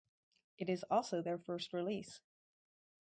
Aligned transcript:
It 0.57 0.67
is 0.67 0.83
also 0.89 1.21
their 1.21 1.37
first 1.37 1.73
release. 1.73 2.21